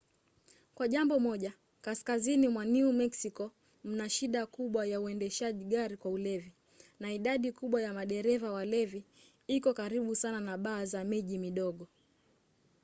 kwa 0.75 0.87
jambo 0.87 1.19
moja 1.19 1.53
kaskazini 1.81 2.47
mwa 2.49 2.65
new 2.65 2.91
meksiko 2.91 3.51
mna 3.83 4.09
shida 4.09 4.45
kubwa 4.45 4.85
ya 4.85 5.01
uendeshaji 5.01 5.65
gari 5.65 5.97
kwa 5.97 6.11
ulevi 6.11 6.53
na 6.99 7.11
idadi 7.13 7.51
kubwa 7.51 7.81
ya 7.81 7.93
madereva 7.93 8.51
walevi 8.51 9.05
iko 9.47 9.73
karibu 9.73 10.15
sana 10.15 10.39
na 10.39 10.57
baa 10.57 10.85
za 10.85 11.03
miji 11.03 11.37
midogo 11.37 11.87